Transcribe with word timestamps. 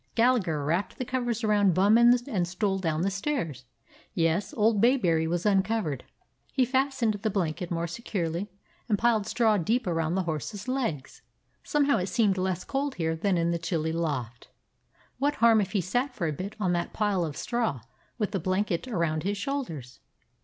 Galla 0.15 0.39
gher 0.39 0.65
wrapped 0.65 0.97
the 0.97 1.05
covers 1.05 1.43
around 1.43 1.75
Bum 1.75 1.95
and 1.95 2.47
stole 2.47 2.79
down 2.79 3.03
the 3.03 3.11
stairs. 3.11 3.65
Yes, 4.15 4.51
old 4.55 4.81
Bayberry 4.81 5.27
was 5.27 5.45
uncovered. 5.45 6.05
He 6.51 6.65
fastened 6.65 7.13
the 7.21 7.29
blanket 7.29 7.69
more 7.69 7.85
securely, 7.85 8.49
and 8.89 8.97
piled 8.97 9.27
straw 9.27 9.57
deep 9.59 9.85
around 9.85 10.15
the 10.15 10.23
horses' 10.23 10.67
legs. 10.67 11.21
Somehow 11.63 11.97
it 11.99 12.09
seemed 12.09 12.39
less 12.39 12.63
cold 12.63 12.95
here 12.95 13.15
than 13.15 13.37
in 13.37 13.51
the 13.51 13.59
chilly 13.59 13.91
loft. 13.91 14.47
What 15.19 15.35
harm 15.35 15.61
if 15.61 15.73
he 15.73 15.81
sat 15.81 16.15
for 16.15 16.25
a 16.25 16.33
bit 16.33 16.55
on 16.59 16.73
that 16.73 16.93
pile 16.93 17.23
of 17.23 17.37
straw, 17.37 17.81
with 18.17 18.33
a 18.33 18.39
blan 18.39 18.63
ket 18.63 18.87
around 18.87 19.21
his 19.21 19.37
shoulders? 19.37 19.99